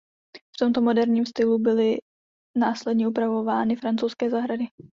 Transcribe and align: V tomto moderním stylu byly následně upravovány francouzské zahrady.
V 0.55 0.57
tomto 0.59 0.81
moderním 0.81 1.25
stylu 1.25 1.59
byly 1.59 1.97
následně 2.55 3.07
upravovány 3.07 3.75
francouzské 3.75 4.29
zahrady. 4.29 4.65